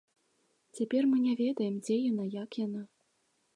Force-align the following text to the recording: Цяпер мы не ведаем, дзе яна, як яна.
Цяпер 0.79 1.03
мы 1.09 1.17
не 1.27 1.35
ведаем, 1.43 1.77
дзе 1.83 1.99
яна, 2.09 2.25
як 2.43 2.61
яна. 2.65 2.81